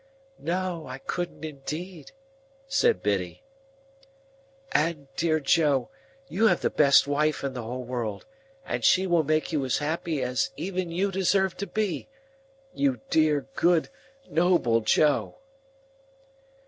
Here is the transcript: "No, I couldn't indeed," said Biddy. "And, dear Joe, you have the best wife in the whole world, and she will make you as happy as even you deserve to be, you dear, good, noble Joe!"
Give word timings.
"No, 0.39 0.87
I 0.87 0.97
couldn't 0.97 1.45
indeed," 1.45 2.11
said 2.67 3.03
Biddy. 3.03 3.43
"And, 4.71 5.07
dear 5.15 5.39
Joe, 5.39 5.89
you 6.27 6.47
have 6.47 6.61
the 6.61 6.71
best 6.71 7.05
wife 7.05 7.43
in 7.43 7.53
the 7.53 7.61
whole 7.61 7.83
world, 7.83 8.25
and 8.65 8.83
she 8.83 9.05
will 9.05 9.23
make 9.23 9.51
you 9.51 9.63
as 9.63 9.77
happy 9.77 10.23
as 10.23 10.49
even 10.57 10.89
you 10.89 11.11
deserve 11.11 11.55
to 11.57 11.67
be, 11.67 12.07
you 12.73 12.99
dear, 13.11 13.45
good, 13.53 13.89
noble 14.27 14.81
Joe!" 14.81 15.35